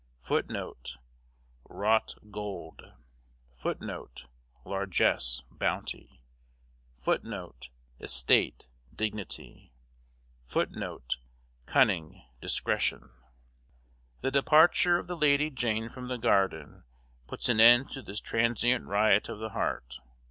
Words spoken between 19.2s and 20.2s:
of the heart.